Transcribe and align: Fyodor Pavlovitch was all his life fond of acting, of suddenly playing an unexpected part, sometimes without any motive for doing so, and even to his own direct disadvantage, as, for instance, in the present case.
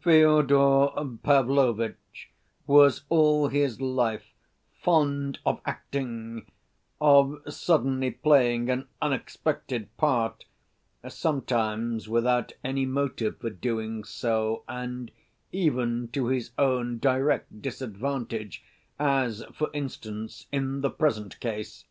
Fyodor 0.00 0.90
Pavlovitch 1.24 2.30
was 2.68 3.02
all 3.08 3.48
his 3.48 3.80
life 3.80 4.30
fond 4.80 5.40
of 5.44 5.60
acting, 5.66 6.46
of 7.00 7.40
suddenly 7.52 8.12
playing 8.12 8.70
an 8.70 8.86
unexpected 9.00 9.88
part, 9.96 10.44
sometimes 11.08 12.08
without 12.08 12.52
any 12.62 12.86
motive 12.86 13.38
for 13.38 13.50
doing 13.50 14.04
so, 14.04 14.62
and 14.68 15.10
even 15.50 16.06
to 16.12 16.28
his 16.28 16.52
own 16.56 16.98
direct 17.00 17.60
disadvantage, 17.60 18.62
as, 19.00 19.42
for 19.52 19.68
instance, 19.72 20.46
in 20.52 20.82
the 20.82 20.90
present 20.90 21.40
case. 21.40 21.86